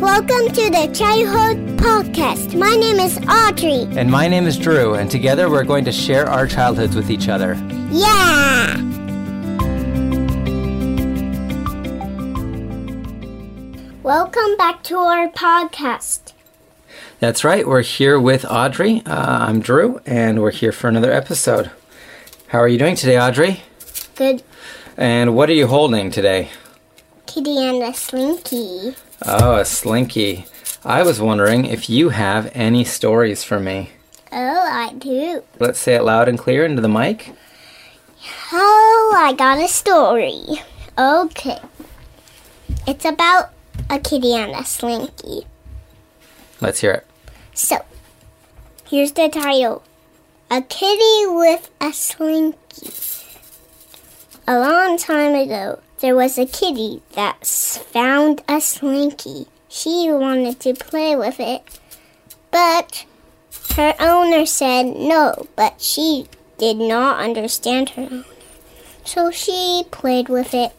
Welcome 0.00 0.48
to 0.54 0.70
the 0.70 0.90
Childhood 0.94 1.76
Podcast. 1.78 2.58
My 2.58 2.74
name 2.76 2.96
is 2.98 3.18
Audrey. 3.28 3.82
And 3.98 4.10
my 4.10 4.28
name 4.28 4.46
is 4.46 4.56
Drew, 4.56 4.94
and 4.94 5.10
together 5.10 5.50
we're 5.50 5.64
going 5.64 5.84
to 5.84 5.92
share 5.92 6.26
our 6.26 6.46
childhoods 6.46 6.96
with 6.96 7.10
each 7.10 7.28
other. 7.28 7.54
Yeah! 7.90 8.76
Welcome 14.02 14.56
back 14.56 14.82
to 14.84 14.96
our 14.96 15.28
podcast. 15.30 16.32
That's 17.18 17.44
right, 17.44 17.66
we're 17.66 17.82
here 17.82 18.18
with 18.18 18.44
Audrey. 18.46 19.02
Uh, 19.04 19.46
I'm 19.46 19.60
Drew, 19.60 20.00
and 20.06 20.40
we're 20.40 20.50
here 20.52 20.72
for 20.72 20.88
another 20.88 21.12
episode. 21.12 21.70
How 22.48 22.60
are 22.60 22.68
you 22.68 22.78
doing 22.78 22.96
today, 22.96 23.20
Audrey? 23.20 23.62
Good 24.16 24.42
And 24.96 25.34
what 25.34 25.50
are 25.50 25.54
you 25.54 25.66
holding 25.66 26.10
today? 26.10 26.48
kitty 27.26 27.58
and 27.58 27.82
a 27.82 27.94
slinky. 27.94 28.94
Oh, 29.26 29.56
a 29.56 29.64
slinky. 29.64 30.46
I 30.84 31.02
was 31.02 31.20
wondering 31.20 31.66
if 31.66 31.90
you 31.90 32.08
have 32.08 32.50
any 32.54 32.84
stories 32.84 33.44
for 33.44 33.60
me. 33.60 33.90
Oh, 34.32 34.66
I 34.66 34.94
do. 34.94 35.42
Let's 35.58 35.78
say 35.78 35.94
it 35.94 36.04
loud 36.04 36.28
and 36.28 36.38
clear 36.38 36.64
into 36.64 36.80
the 36.80 36.88
mic. 36.88 37.34
Oh, 38.52 39.14
I 39.16 39.32
got 39.34 39.58
a 39.58 39.68
story. 39.68 40.44
Okay. 40.96 41.58
It's 42.86 43.04
about 43.04 43.50
a 43.90 43.98
kitty 43.98 44.34
and 44.34 44.52
a 44.52 44.64
slinky. 44.64 45.46
Let's 46.60 46.80
hear 46.80 46.92
it. 46.92 47.06
So, 47.52 47.84
here's 48.86 49.12
the 49.12 49.28
title 49.28 49.82
A 50.50 50.62
Kitty 50.62 51.26
with 51.26 51.70
a 51.80 51.92
Slinky. 51.92 52.90
A 54.46 54.58
long 54.58 54.96
time 54.96 55.34
ago, 55.34 55.80
there 56.00 56.16
was 56.16 56.38
a 56.38 56.46
kitty 56.46 57.02
that 57.12 57.46
found 57.46 58.42
a 58.48 58.60
slinky. 58.60 59.46
She 59.68 60.10
wanted 60.10 60.58
to 60.60 60.74
play 60.74 61.14
with 61.14 61.38
it, 61.38 61.62
but 62.50 63.04
her 63.76 63.94
owner 64.00 64.46
said 64.46 64.86
no, 64.96 65.46
but 65.56 65.80
she 65.80 66.26
did 66.58 66.76
not 66.76 67.20
understand 67.20 67.90
her 67.90 68.02
owner. 68.02 68.24
So 69.04 69.30
she 69.30 69.84
played 69.90 70.28
with 70.28 70.54
it, 70.54 70.72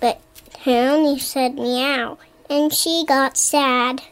but 0.00 0.20
her 0.64 0.94
owner 0.94 1.18
said 1.18 1.54
meow, 1.54 2.18
and 2.48 2.72
she 2.72 3.04
got 3.06 3.36
sad. 3.36 4.02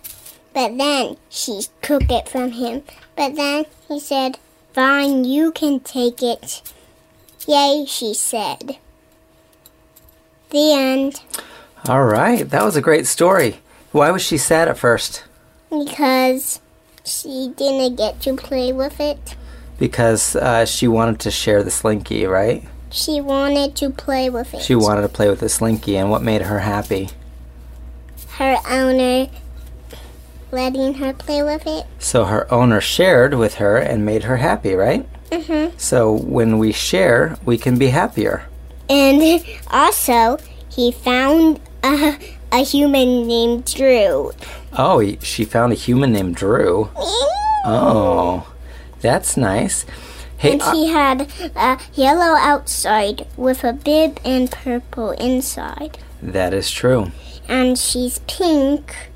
But 0.52 0.78
then 0.78 1.16
she 1.28 1.62
took 1.82 2.10
it 2.10 2.28
from 2.28 2.52
him. 2.52 2.84
But 3.16 3.34
then 3.34 3.64
he 3.88 3.98
said, 3.98 4.38
Fine, 4.72 5.24
you 5.24 5.50
can 5.50 5.80
take 5.80 6.22
it. 6.22 6.62
Yay, 7.46 7.84
she 7.88 8.14
said. 8.14 8.78
The 10.54 10.72
end. 10.72 11.20
All 11.88 12.04
right, 12.04 12.48
that 12.48 12.62
was 12.62 12.76
a 12.76 12.80
great 12.80 13.08
story. 13.08 13.58
Why 13.90 14.12
was 14.12 14.22
she 14.22 14.38
sad 14.38 14.68
at 14.68 14.78
first? 14.78 15.24
Because 15.68 16.60
she 17.04 17.52
didn't 17.56 17.96
get 17.96 18.20
to 18.20 18.36
play 18.36 18.72
with 18.72 19.00
it. 19.00 19.34
Because 19.80 20.36
uh, 20.36 20.64
she 20.64 20.86
wanted 20.86 21.18
to 21.18 21.32
share 21.32 21.64
the 21.64 21.72
slinky, 21.72 22.24
right? 22.24 22.62
She 22.88 23.20
wanted 23.20 23.74
to 23.74 23.90
play 23.90 24.30
with 24.30 24.54
it. 24.54 24.62
She 24.62 24.76
wanted 24.76 25.02
to 25.02 25.08
play 25.08 25.28
with 25.28 25.40
the 25.40 25.48
slinky, 25.48 25.96
and 25.96 26.08
what 26.08 26.22
made 26.22 26.42
her 26.42 26.60
happy? 26.60 27.08
Her 28.38 28.56
owner 28.70 29.26
letting 30.52 30.94
her 30.94 31.12
play 31.14 31.42
with 31.42 31.66
it. 31.66 31.84
So 31.98 32.26
her 32.26 32.46
owner 32.54 32.80
shared 32.80 33.34
with 33.34 33.56
her 33.56 33.76
and 33.76 34.06
made 34.06 34.22
her 34.22 34.36
happy, 34.36 34.74
right? 34.74 35.04
Mm-hmm. 35.32 35.76
So 35.78 36.12
when 36.12 36.58
we 36.58 36.70
share, 36.70 37.38
we 37.44 37.58
can 37.58 37.76
be 37.76 37.88
happier. 37.88 38.46
And 38.88 39.44
also, 39.70 40.38
he 40.68 40.92
found 40.92 41.60
a, 41.82 42.18
a 42.52 42.64
human 42.64 43.26
named 43.26 43.64
Drew. 43.74 44.32
Oh, 44.76 44.98
he- 44.98 45.18
she 45.22 45.44
found 45.44 45.72
a 45.72 45.76
human 45.76 46.12
named 46.12 46.36
Drew. 46.36 46.90
Oh, 47.66 48.52
that's 49.00 49.36
nice. 49.36 49.86
Hey, 50.36 50.52
And 50.52 50.62
uh, 50.62 50.72
he 50.72 50.88
had 50.88 51.30
a 51.56 51.78
yellow 51.94 52.36
outside 52.36 53.26
with 53.36 53.64
a 53.64 53.72
bib 53.72 54.20
and 54.24 54.50
purple 54.50 55.12
inside. 55.12 55.98
that 56.20 56.52
is 56.52 56.70
true. 56.70 57.12
And 57.48 57.78
she's 57.78 58.18
pink 58.26 59.10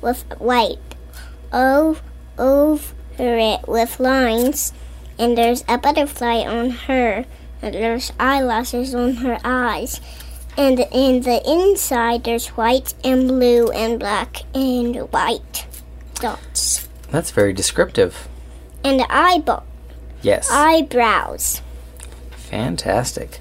with 0.00 0.22
white. 0.38 0.78
O 1.52 1.98
over 2.38 2.92
it 3.18 3.68
with 3.68 4.00
lines. 4.00 4.72
And 5.18 5.36
there's 5.36 5.62
a 5.68 5.78
butterfly 5.78 6.38
on 6.38 6.70
her. 6.70 7.26
And 7.62 7.74
there's 7.74 8.12
eyelashes 8.18 8.94
on 8.94 9.14
her 9.16 9.38
eyes. 9.44 10.00
And 10.58 10.80
in 10.92 11.22
the 11.22 11.40
inside 11.48 12.24
there's 12.24 12.48
white 12.48 12.92
and 13.04 13.28
blue 13.28 13.70
and 13.70 13.98
black 13.98 14.42
and 14.54 14.96
white 15.12 15.66
dots. 16.16 16.88
That's 17.10 17.30
very 17.30 17.52
descriptive. 17.52 18.28
And 18.84 19.02
eyeball 19.08 19.64
Yes. 20.22 20.48
eyebrows. 20.50 21.62
Fantastic. 22.36 23.40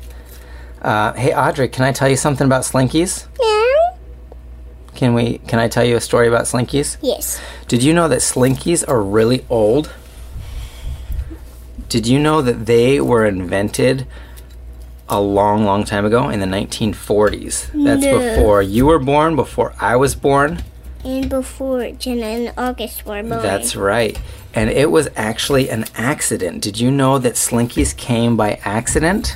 Uh, 0.82 1.14
hey, 1.14 1.34
Audrey, 1.34 1.68
can 1.68 1.84
I 1.84 1.92
tell 1.92 2.10
you 2.10 2.16
something 2.16 2.46
about 2.46 2.64
slinkies? 2.64 3.26
Yeah. 3.40 3.98
Can 4.96 5.14
we? 5.14 5.40
Can 5.48 5.60
I 5.60 5.68
tell 5.68 5.84
you 5.84 5.96
a 5.96 6.02
story 6.02 6.28
about 6.28 6.44
slinkies? 6.46 6.98
Yes. 7.02 7.40
Did 7.68 7.82
you 7.84 7.94
know 7.94 8.08
that 8.08 8.20
slinkies 8.20 8.88
are 8.88 9.02
really 9.02 9.46
old? 9.50 9.92
Did 11.92 12.08
you 12.08 12.20
know 12.20 12.42
that 12.42 12.68
they 12.68 13.02
were 13.02 13.26
invented 13.26 14.08
a 15.10 15.20
long, 15.20 15.66
long 15.66 15.84
time 15.84 16.06
ago 16.06 16.30
in 16.30 16.40
the 16.40 16.46
1940s? 16.46 17.68
That's 17.84 18.02
No. 18.02 18.18
before 18.18 18.62
you 18.62 18.86
were 18.86 18.98
born, 18.98 19.36
before 19.36 19.74
I 19.82 19.98
was 19.98 20.16
born. 20.16 20.64
And 21.04 21.30
before 21.30 21.92
Jenna 21.92 22.28
and 22.28 22.54
August 22.58 23.06
were 23.06 23.22
born. 23.22 23.42
That's 23.42 23.76
right. 23.76 24.18
And 24.54 24.70
it 24.70 24.90
was 24.90 25.10
actually 25.18 25.70
an 25.70 25.84
accident. 25.98 26.62
Did 26.62 26.80
you 26.80 26.92
know 26.92 27.18
that 27.20 27.34
slinkies 27.34 27.94
came 27.98 28.38
by 28.38 28.60
accident? 28.64 29.36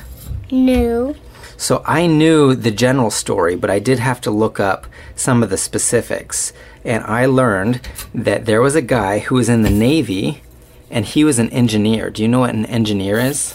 no. 0.50 1.14
So 1.58 1.82
I 1.86 2.06
knew 2.06 2.54
the 2.54 2.70
general 2.70 3.10
story, 3.10 3.56
but 3.56 3.70
I 3.70 3.78
did 3.78 3.98
have 3.98 4.20
to 4.22 4.30
look 4.30 4.60
up 4.60 4.86
some 5.14 5.42
of 5.42 5.48
the 5.50 5.56
specifics. 5.56 6.52
And 6.84 7.02
I 7.04 7.24
learned 7.26 7.80
that 8.14 8.44
there 8.44 8.60
was 8.62 8.74
a 8.76 8.82
guy 8.82 9.20
who 9.20 9.34
was 9.36 9.48
in 9.48 9.62
the 9.62 9.70
Navy 9.70 10.42
and 10.90 11.04
he 11.04 11.24
was 11.24 11.38
an 11.38 11.50
engineer. 11.50 12.10
Do 12.10 12.22
you 12.22 12.28
know 12.28 12.40
what 12.40 12.54
an 12.54 12.66
engineer 12.66 13.18
is? 13.18 13.54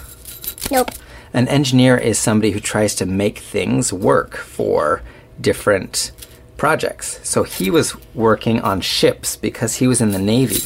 Nope. 0.70 0.90
An 1.34 1.48
engineer 1.48 1.98
is 1.98 2.20
somebody 2.20 2.52
who 2.52 2.60
tries 2.60 2.94
to 2.96 3.06
make 3.06 3.40
things 3.40 3.94
work 3.94 4.36
for 4.36 5.02
different 5.40 6.12
projects. 6.58 7.20
So 7.24 7.44
he 7.44 7.70
was 7.70 7.96
working 8.14 8.60
on 8.62 8.82
ships 8.82 9.36
because 9.36 9.78
he 9.78 9.88
was 9.88 10.02
in 10.02 10.12
the 10.12 10.20
Navy. 10.20 10.62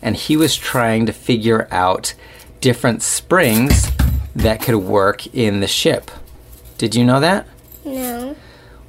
And 0.00 0.16
he 0.16 0.36
was 0.36 0.56
trying 0.56 1.06
to 1.06 1.12
figure 1.12 1.68
out 1.70 2.14
different 2.60 3.02
springs 3.02 3.88
that 4.34 4.62
could 4.62 4.76
work 4.76 5.26
in 5.34 5.60
the 5.60 5.66
ship. 5.66 6.10
Did 6.78 6.94
you 6.94 7.04
know 7.04 7.20
that? 7.20 7.46
No. 7.84 8.36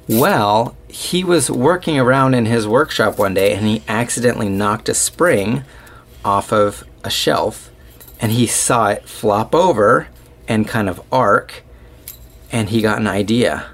Well, 0.08 0.76
he 0.88 1.24
was 1.24 1.50
working 1.50 1.98
around 1.98 2.34
in 2.34 2.46
his 2.46 2.66
workshop 2.66 3.18
one 3.18 3.34
day 3.34 3.54
and 3.54 3.66
he 3.66 3.82
accidentally 3.88 4.48
knocked 4.48 4.88
a 4.88 4.94
spring 4.94 5.64
off 6.24 6.52
of 6.52 6.84
a 7.04 7.10
shelf 7.10 7.70
and 8.20 8.32
he 8.32 8.46
saw 8.46 8.88
it 8.88 9.08
flop 9.08 9.54
over 9.54 10.08
and 10.46 10.68
kind 10.68 10.88
of 10.88 11.02
arc 11.10 11.62
and 12.52 12.68
he 12.68 12.82
got 12.82 12.98
an 12.98 13.06
idea. 13.06 13.66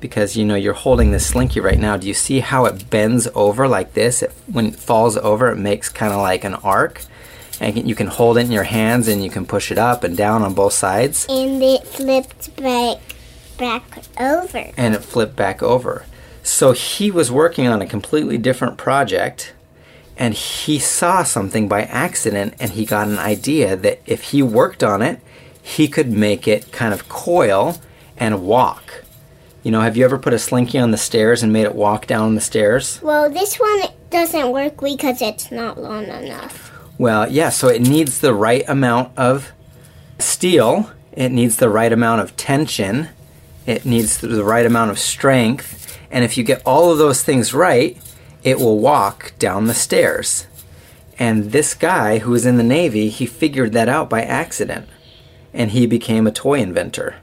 Because 0.00 0.36
you 0.36 0.44
know 0.44 0.54
you're 0.54 0.74
holding 0.74 1.10
this 1.10 1.26
slinky 1.26 1.58
right 1.58 1.78
now. 1.78 1.96
Do 1.96 2.06
you 2.06 2.14
see 2.14 2.38
how 2.38 2.66
it 2.66 2.88
bends 2.88 3.26
over 3.34 3.66
like 3.66 3.94
this? 3.94 4.22
It, 4.22 4.32
when 4.46 4.66
it 4.66 4.76
falls 4.76 5.16
over, 5.16 5.50
it 5.50 5.56
makes 5.56 5.88
kind 5.88 6.12
of 6.12 6.20
like 6.20 6.44
an 6.44 6.54
arc. 6.56 7.02
And 7.60 7.88
you 7.88 7.96
can 7.96 8.06
hold 8.06 8.38
it 8.38 8.42
in 8.42 8.52
your 8.52 8.62
hands 8.62 9.08
and 9.08 9.24
you 9.24 9.30
can 9.30 9.44
push 9.44 9.72
it 9.72 9.78
up 9.78 10.04
and 10.04 10.16
down 10.16 10.42
on 10.42 10.54
both 10.54 10.74
sides. 10.74 11.26
And 11.28 11.60
it 11.60 11.84
flipped 11.84 12.54
back 12.56 12.98
back 13.56 13.82
over. 14.20 14.70
and 14.76 14.94
it 14.94 15.02
flipped 15.02 15.34
back 15.34 15.62
over. 15.64 16.04
So 16.44 16.72
he 16.72 17.10
was 17.10 17.32
working 17.32 17.66
on 17.66 17.82
a 17.82 17.86
completely 17.86 18.38
different 18.38 18.78
project 18.78 19.52
and 20.18 20.34
he 20.34 20.78
saw 20.78 21.22
something 21.22 21.68
by 21.68 21.82
accident 21.82 22.54
and 22.58 22.72
he 22.72 22.84
got 22.84 23.06
an 23.06 23.18
idea 23.18 23.76
that 23.76 24.00
if 24.04 24.24
he 24.24 24.42
worked 24.42 24.82
on 24.82 25.00
it, 25.00 25.20
he 25.62 25.86
could 25.86 26.10
make 26.10 26.48
it 26.48 26.72
kind 26.72 26.92
of 26.92 27.08
coil 27.08 27.80
and 28.16 28.42
walk. 28.42 29.04
You 29.62 29.70
know, 29.70 29.80
have 29.80 29.96
you 29.96 30.04
ever 30.04 30.18
put 30.18 30.32
a 30.32 30.38
slinky 30.38 30.78
on 30.78 30.90
the 30.90 30.96
stairs 30.96 31.42
and 31.42 31.52
made 31.52 31.64
it 31.64 31.74
walk 31.74 32.06
down 32.06 32.34
the 32.34 32.40
stairs? 32.40 33.00
Well, 33.02 33.30
this 33.30 33.56
one 33.56 33.82
doesn't 34.10 34.50
work 34.50 34.80
because 34.80 35.22
it's 35.22 35.52
not 35.52 35.80
long 35.80 36.04
enough. 36.04 36.72
Well, 36.98 37.30
yeah, 37.30 37.50
so 37.50 37.68
it 37.68 37.82
needs 37.82 38.18
the 38.18 38.34
right 38.34 38.68
amount 38.68 39.16
of 39.16 39.52
steel, 40.18 40.90
it 41.12 41.30
needs 41.30 41.56
the 41.56 41.68
right 41.68 41.92
amount 41.92 42.22
of 42.22 42.36
tension, 42.36 43.08
it 43.66 43.84
needs 43.84 44.18
the 44.18 44.42
right 44.42 44.66
amount 44.66 44.90
of 44.90 44.98
strength, 44.98 45.96
and 46.10 46.24
if 46.24 46.36
you 46.36 46.42
get 46.42 46.62
all 46.64 46.90
of 46.90 46.98
those 46.98 47.22
things 47.22 47.54
right, 47.54 47.96
it 48.42 48.58
will 48.58 48.78
walk 48.78 49.32
down 49.38 49.66
the 49.66 49.74
stairs. 49.74 50.46
And 51.18 51.50
this 51.50 51.74
guy 51.74 52.18
who 52.18 52.30
was 52.30 52.46
in 52.46 52.56
the 52.56 52.62
Navy, 52.62 53.08
he 53.08 53.26
figured 53.26 53.72
that 53.72 53.88
out 53.88 54.08
by 54.08 54.22
accident. 54.22 54.88
And 55.52 55.72
he 55.72 55.86
became 55.86 56.26
a 56.26 56.32
toy 56.32 56.60
inventor. 56.60 57.16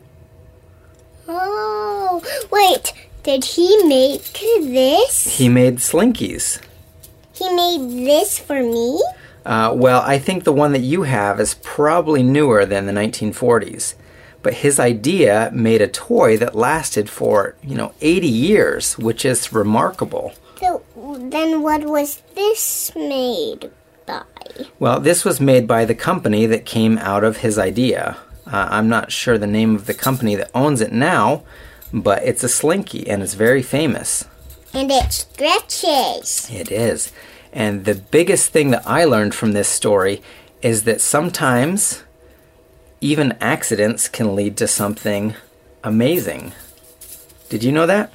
Oh, 1.28 2.22
wait. 2.52 2.94
Did 3.24 3.44
he 3.44 3.84
make 3.86 4.34
this? 4.34 5.38
He 5.38 5.50
made 5.50 5.78
slinkies. 5.78 6.62
He 7.34 7.50
made 7.54 8.06
this 8.06 8.38
for 8.38 8.62
me? 8.62 9.02
Uh, 9.46 9.74
well, 9.76 10.02
I 10.02 10.20
think 10.20 10.44
the 10.44 10.54
one 10.54 10.74
that 10.74 10.82
you 10.82 11.04
have 11.04 11.40
is 11.40 11.56
probably 11.56 12.24
newer 12.24 12.66
than 12.66 12.86
the 12.86 12.92
1940s. 12.92 13.96
But 14.42 14.56
his 14.56 14.80
idea 14.80 15.50
made 15.54 15.82
a 15.82 15.88
toy 15.88 16.38
that 16.38 16.54
lasted 16.54 17.10
for, 17.10 17.56
you 17.64 17.76
know, 17.76 17.94
80 18.02 18.28
years, 18.28 18.98
which 18.98 19.26
is 19.26 19.52
remarkable. 19.52 20.34
Then 21.18 21.64
what 21.64 21.86
was 21.86 22.22
this 22.36 22.92
made 22.96 23.72
by? 24.06 24.24
Well, 24.80 25.00
this 25.00 25.24
was 25.24 25.40
made 25.40 25.68
by 25.68 25.86
the 25.86 25.96
company 25.96 26.46
that 26.46 26.66
came 26.66 26.98
out 26.98 27.24
of 27.24 27.38
his 27.38 27.58
idea. 27.58 28.18
Uh, 28.46 28.68
I'm 28.70 28.90
not 28.90 29.12
sure 29.12 29.38
the 29.38 29.48
name 29.48 29.76
of 29.76 29.86
the 29.86 29.94
company 29.94 30.36
that 30.36 30.52
owns 30.54 30.82
it 30.82 30.92
now, 30.92 31.44
but 31.94 32.24
it's 32.24 32.44
a 32.44 32.50
slinky 32.50 33.10
and 33.10 33.24
it's 33.24 33.34
very 33.34 33.64
famous. 33.64 34.26
And 34.74 34.92
it 34.92 35.14
stretches. 35.14 36.50
It 36.52 36.70
is. 36.72 37.12
And 37.54 37.86
the 37.86 37.96
biggest 37.96 38.52
thing 38.52 38.72
that 38.72 38.86
I 38.86 39.06
learned 39.06 39.34
from 39.34 39.54
this 39.54 39.70
story 39.70 40.22
is 40.62 40.84
that 40.84 41.00
sometimes 41.00 42.04
even 43.00 43.38
accidents 43.40 44.10
can 44.10 44.36
lead 44.36 44.58
to 44.58 44.68
something 44.68 45.36
amazing. 45.84 46.52
Did 47.48 47.64
you 47.64 47.72
know 47.72 47.86
that? 47.86 48.12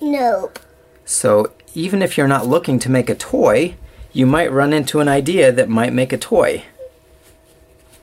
Nope. 0.00 0.58
So, 1.04 1.52
even 1.74 2.02
if 2.02 2.16
you're 2.16 2.28
not 2.28 2.46
looking 2.46 2.78
to 2.80 2.90
make 2.90 3.08
a 3.08 3.14
toy, 3.14 3.74
you 4.12 4.26
might 4.26 4.52
run 4.52 4.72
into 4.72 5.00
an 5.00 5.08
idea 5.08 5.50
that 5.52 5.68
might 5.68 5.92
make 5.92 6.12
a 6.12 6.18
toy. 6.18 6.64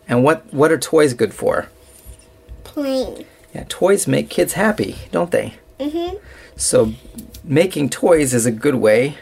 And 0.07 0.23
what, 0.23 0.51
what 0.51 0.71
are 0.71 0.77
toys 0.77 1.13
good 1.13 1.33
for? 1.33 1.69
Plain. 2.63 3.25
Yeah, 3.53 3.65
toys 3.69 4.07
make 4.07 4.29
kids 4.29 4.53
happy, 4.53 4.97
don't 5.11 5.31
they? 5.31 5.55
Mm-hmm. 5.79 6.17
So, 6.55 6.93
making 7.43 7.89
toys 7.89 8.33
is 8.33 8.45
a 8.45 8.51
good 8.51 8.75
way 8.75 9.17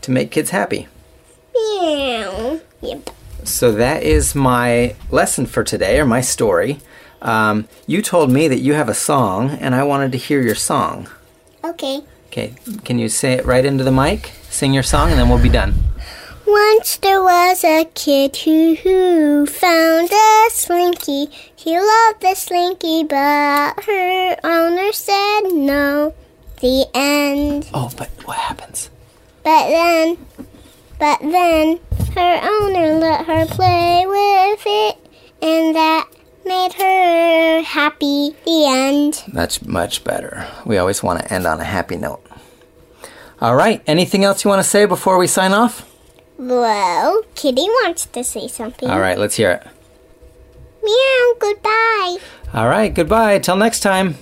to 0.00 0.10
make 0.10 0.30
kids 0.30 0.50
happy. 0.50 0.88
Meow. 1.54 2.60
Yep. 2.80 3.10
So, 3.44 3.72
that 3.72 4.02
is 4.02 4.34
my 4.34 4.96
lesson 5.10 5.46
for 5.46 5.62
today, 5.62 6.00
or 6.00 6.06
my 6.06 6.20
story. 6.20 6.78
Um, 7.20 7.68
you 7.86 8.02
told 8.02 8.30
me 8.30 8.48
that 8.48 8.60
you 8.60 8.74
have 8.74 8.88
a 8.88 8.94
song, 8.94 9.50
and 9.50 9.74
I 9.74 9.82
wanted 9.84 10.12
to 10.12 10.18
hear 10.18 10.40
your 10.40 10.54
song. 10.54 11.08
Okay. 11.64 12.02
Okay, 12.32 12.54
can 12.84 12.98
you 12.98 13.10
say 13.10 13.34
it 13.34 13.44
right 13.44 13.62
into 13.62 13.84
the 13.84 13.92
mic? 13.92 14.32
Sing 14.48 14.72
your 14.72 14.82
song, 14.82 15.10
and 15.10 15.20
then 15.20 15.28
we'll 15.28 15.36
be 15.36 15.50
done. 15.50 15.74
Once 16.46 16.96
there 16.96 17.22
was 17.22 17.62
a 17.62 17.84
kid 17.94 18.34
who, 18.38 18.74
who 18.76 19.44
found 19.44 20.10
a 20.10 20.48
slinky. 20.48 21.26
He 21.54 21.78
loved 21.78 22.22
the 22.22 22.34
slinky, 22.34 23.04
but 23.04 23.84
her 23.84 24.36
owner 24.44 24.92
said 24.92 25.52
no. 25.52 26.14
The 26.62 26.86
end. 26.94 27.68
Oh, 27.74 27.90
but 27.98 28.08
what 28.24 28.38
happens? 28.38 28.88
But 29.42 29.68
then, 29.68 30.16
but 30.98 31.20
then, 31.20 31.80
her 32.14 32.40
owner 32.42 32.94
let 32.94 33.26
her 33.26 33.44
play 33.44 34.06
with 34.06 34.62
it, 34.64 34.96
and 35.42 35.76
that 35.76 36.08
made 36.52 36.72
her 36.74 37.62
happy. 37.62 38.34
The 38.44 38.66
end. 38.66 39.24
That's 39.28 39.64
much 39.64 40.04
better. 40.04 40.46
We 40.66 40.76
always 40.78 41.02
want 41.02 41.20
to 41.20 41.32
end 41.32 41.46
on 41.46 41.60
a 41.60 41.64
happy 41.64 41.96
note. 41.96 42.22
All 43.40 43.56
right, 43.56 43.82
anything 43.86 44.24
else 44.24 44.44
you 44.44 44.48
want 44.50 44.62
to 44.62 44.68
say 44.68 44.84
before 44.84 45.18
we 45.18 45.26
sign 45.26 45.52
off? 45.52 45.88
Well, 46.38 47.22
Kitty 47.34 47.62
wants 47.62 48.06
to 48.06 48.22
say 48.22 48.48
something. 48.48 48.88
All 48.88 49.00
right, 49.00 49.18
let's 49.18 49.36
hear 49.36 49.50
it. 49.50 49.66
Meow, 50.82 51.34
goodbye. 51.40 52.16
All 52.54 52.68
right, 52.68 52.92
goodbye. 52.92 53.38
Till 53.38 53.56
next 53.56 53.80
time. 53.80 54.16